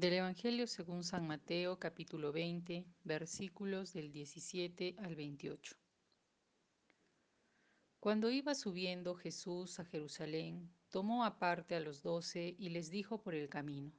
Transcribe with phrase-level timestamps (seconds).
[0.00, 5.76] Del Evangelio según San Mateo capítulo 20 versículos del 17 al 28.
[7.98, 13.34] Cuando iba subiendo Jesús a Jerusalén, tomó aparte a los doce y les dijo por
[13.34, 13.92] el camino,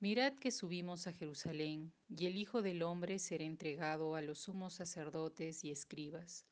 [0.00, 4.74] Mirad que subimos a Jerusalén, y el Hijo del Hombre será entregado a los sumos
[4.74, 6.44] sacerdotes y escribas.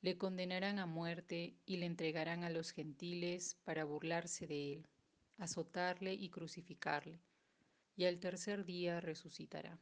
[0.00, 4.88] Le condenarán a muerte y le entregarán a los gentiles para burlarse de él,
[5.36, 7.20] azotarle y crucificarle,
[7.96, 9.78] y al tercer día resucitará.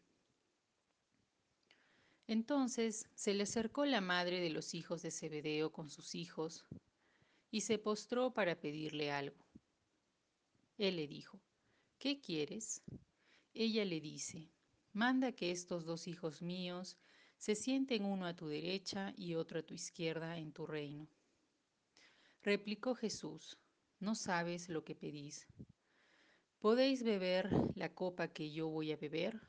[2.26, 6.64] Entonces se le acercó la madre de los hijos de Zebedeo con sus hijos,
[7.50, 9.36] y se postró para pedirle algo.
[10.78, 11.38] Él le dijo,
[11.98, 12.82] ¿qué quieres?
[13.52, 14.50] Ella le dice,
[14.92, 16.96] manda que estos dos hijos míos
[17.36, 21.08] se sienten uno a tu derecha y otro a tu izquierda en tu reino.
[22.42, 23.58] Replicó Jesús,
[24.00, 25.46] no sabes lo que pedís.
[26.62, 29.40] ¿Podéis beber la copa que yo voy a beber?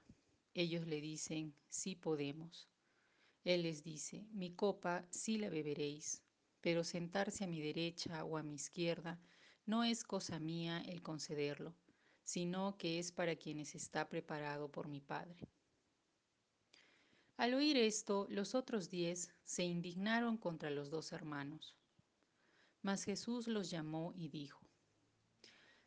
[0.56, 2.68] Ellos le dicen, sí podemos.
[3.44, 6.24] Él les dice, mi copa sí la beberéis,
[6.60, 9.20] pero sentarse a mi derecha o a mi izquierda
[9.68, 11.76] no es cosa mía el concederlo,
[12.24, 15.48] sino que es para quienes está preparado por mi Padre.
[17.38, 21.76] Al oír esto, los otros diez se indignaron contra los dos hermanos.
[22.82, 24.64] Mas Jesús los llamó y dijo,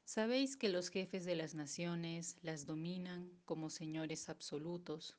[0.06, 5.16] Sabéis que los jefes de las naciones las dominan como señores absolutos,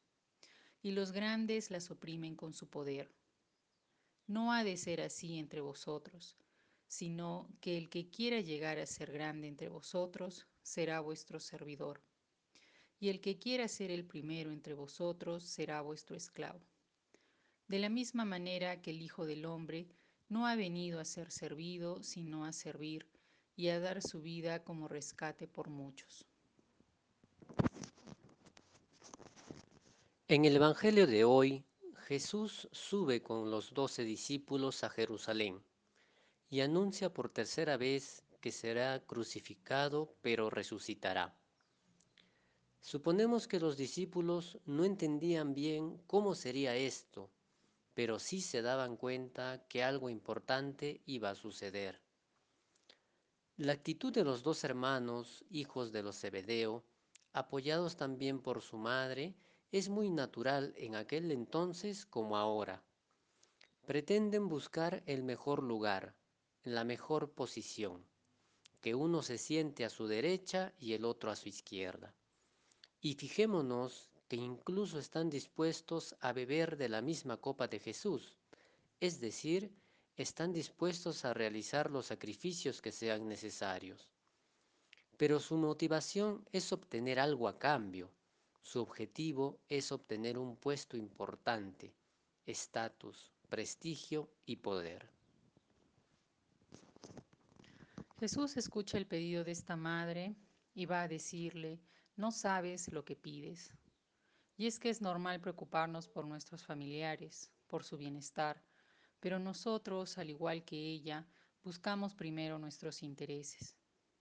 [0.81, 3.11] y los grandes las oprimen con su poder.
[4.27, 6.37] No ha de ser así entre vosotros,
[6.87, 12.01] sino que el que quiera llegar a ser grande entre vosotros será vuestro servidor,
[12.97, 16.61] y el que quiera ser el primero entre vosotros será vuestro esclavo.
[17.67, 19.89] De la misma manera que el Hijo del Hombre
[20.29, 23.05] no ha venido a ser servido, sino a servir
[23.57, 26.25] y a dar su vida como rescate por muchos.
[30.29, 31.65] En el Evangelio de hoy,
[32.05, 35.61] Jesús sube con los doce discípulos a Jerusalén
[36.49, 41.35] y anuncia por tercera vez que será crucificado pero resucitará.
[42.79, 47.31] Suponemos que los discípulos no entendían bien cómo sería esto,
[47.95, 52.06] pero sí se daban cuenta que algo importante iba a suceder.
[53.57, 56.83] La actitud de los dos hermanos, hijos de los Zebedeo,
[57.33, 59.33] apoyados también por su madre,
[59.71, 62.83] es muy natural en aquel entonces como ahora.
[63.87, 66.15] Pretenden buscar el mejor lugar,
[66.63, 68.05] la mejor posición,
[68.79, 72.13] que uno se siente a su derecha y el otro a su izquierda.
[73.01, 78.37] Y fijémonos que incluso están dispuestos a beber de la misma copa de Jesús,
[78.99, 79.73] es decir,
[80.17, 84.11] están dispuestos a realizar los sacrificios que sean necesarios.
[85.15, 88.11] Pero su motivación es obtener algo a cambio,
[88.61, 91.93] su objetivo es obtener un puesto importante,
[92.45, 95.09] estatus, prestigio y poder.
[98.19, 100.35] Jesús escucha el pedido de esta madre
[100.73, 101.79] y va a decirle,
[102.15, 103.71] no sabes lo que pides.
[104.57, 108.61] Y es que es normal preocuparnos por nuestros familiares, por su bienestar,
[109.19, 111.25] pero nosotros, al igual que ella,
[111.63, 113.75] buscamos primero nuestros intereses.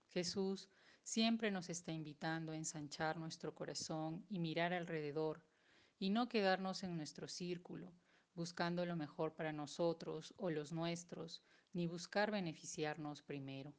[0.09, 0.69] Jesús
[1.03, 5.41] siempre nos está invitando a ensanchar nuestro corazón y mirar alrededor,
[5.99, 7.91] y no quedarnos en nuestro círculo,
[8.35, 11.41] buscando lo mejor para nosotros o los nuestros,
[11.73, 13.73] ni buscar beneficiarnos primero.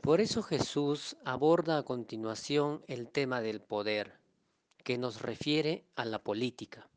[0.00, 4.18] Por eso Jesús aborda a continuación el tema del poder,
[4.84, 6.88] que nos refiere a la política,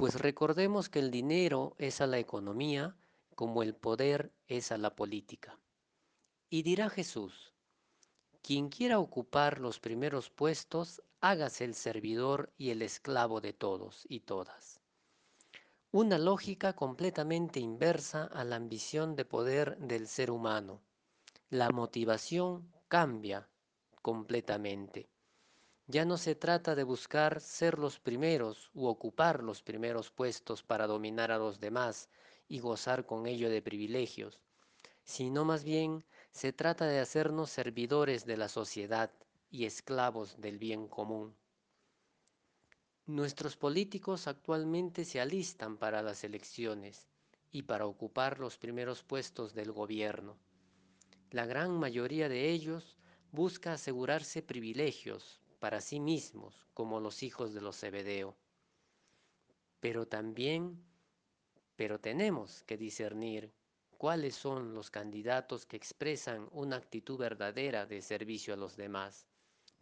[0.00, 2.96] pues recordemos que el dinero es a la economía
[3.34, 5.60] como el poder es a la política.
[6.48, 7.52] Y dirá Jesús,
[8.40, 14.20] quien quiera ocupar los primeros puestos, hágase el servidor y el esclavo de todos y
[14.20, 14.80] todas.
[15.90, 20.80] Una lógica completamente inversa a la ambición de poder del ser humano
[21.50, 23.50] la motivación cambia
[24.00, 25.09] completamente.
[25.92, 30.86] Ya no se trata de buscar ser los primeros u ocupar los primeros puestos para
[30.86, 32.08] dominar a los demás
[32.46, 34.38] y gozar con ello de privilegios,
[35.02, 39.10] sino más bien se trata de hacernos servidores de la sociedad
[39.50, 41.34] y esclavos del bien común.
[43.06, 47.08] Nuestros políticos actualmente se alistan para las elecciones
[47.50, 50.38] y para ocupar los primeros puestos del gobierno.
[51.32, 52.96] La gran mayoría de ellos
[53.32, 58.34] busca asegurarse privilegios para sí mismos, como los hijos de los Zebedeo.
[59.78, 60.82] Pero también,
[61.76, 63.52] pero tenemos que discernir
[63.98, 69.26] cuáles son los candidatos que expresan una actitud verdadera de servicio a los demás,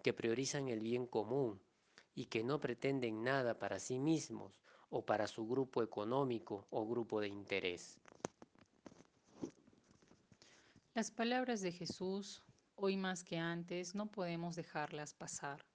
[0.02, 1.60] que priorizan el bien común
[2.14, 4.60] y que no pretenden nada para sí mismos
[4.90, 8.00] o para su grupo económico o grupo de interés.
[10.94, 12.42] Las palabras de Jesús,
[12.80, 15.66] hoy más que antes, no podemos dejarlas pasar.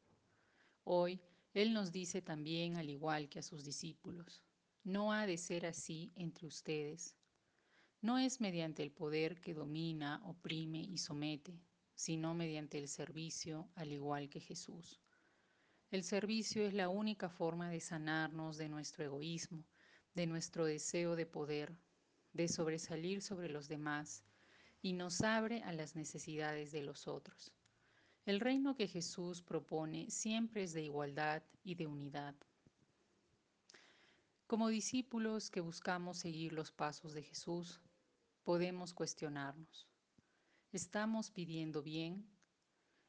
[0.85, 1.21] Hoy
[1.53, 4.41] Él nos dice también, al igual que a sus discípulos,
[4.83, 7.15] no ha de ser así entre ustedes.
[8.01, 11.61] No es mediante el poder que domina, oprime y somete,
[11.93, 15.01] sino mediante el servicio, al igual que Jesús.
[15.91, 19.65] El servicio es la única forma de sanarnos de nuestro egoísmo,
[20.13, 21.77] de nuestro deseo de poder,
[22.31, 24.23] de sobresalir sobre los demás,
[24.83, 27.53] y nos abre a las necesidades de los otros.
[28.25, 32.35] El reino que Jesús propone siempre es de igualdad y de unidad.
[34.45, 37.79] Como discípulos que buscamos seguir los pasos de Jesús,
[38.43, 39.87] podemos cuestionarnos.
[40.73, 42.27] ¿Estamos pidiendo bien?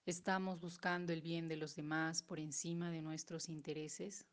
[0.07, 4.27] ¿Estamos buscando el bien de los demás por encima de nuestros intereses?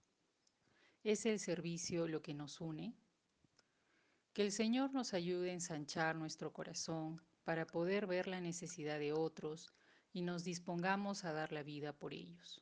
[1.03, 2.93] ¿Es el servicio lo que nos une?
[4.33, 9.13] Que el Señor nos ayude a ensanchar nuestro corazón para poder ver la necesidad de
[9.13, 9.67] otros
[10.13, 12.61] y nos dispongamos a dar la vida por ellos.